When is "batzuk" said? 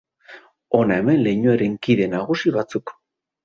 2.61-2.99